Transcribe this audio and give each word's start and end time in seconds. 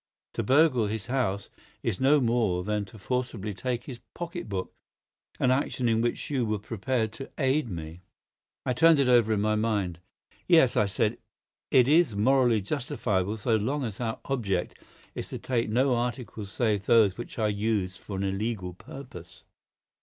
To 0.33 0.41
burgle 0.41 0.87
his 0.87 1.05
house 1.05 1.51
is 1.83 2.01
no 2.01 2.19
more 2.19 2.63
than 2.63 2.85
to 2.85 2.97
forcibly 2.97 3.53
take 3.53 3.83
his 3.83 3.99
pocket 4.15 4.49
book—an 4.49 5.51
action 5.51 5.87
in 5.87 6.01
which 6.01 6.31
you 6.31 6.43
were 6.43 6.57
prepared 6.57 7.11
to 7.13 7.29
aid 7.37 7.69
me." 7.69 8.01
I 8.65 8.73
turned 8.73 8.97
it 8.99 9.07
over 9.07 9.31
in 9.31 9.41
my 9.41 9.53
mind. 9.53 9.99
"Yes," 10.47 10.75
I 10.75 10.87
said; 10.87 11.19
"it 11.69 11.87
is 11.87 12.15
morally 12.15 12.61
justifiable 12.61 13.37
so 13.37 13.55
long 13.55 13.83
as 13.83 13.99
our 14.01 14.19
object 14.25 14.79
is 15.13 15.27
to 15.29 15.37
take 15.37 15.69
no 15.69 15.93
articles 15.93 16.51
save 16.51 16.87
those 16.87 17.15
which 17.15 17.37
are 17.37 17.47
used 17.47 17.99
for 17.99 18.15
an 18.15 18.23
illegal 18.23 18.73
purpose." 18.73 19.43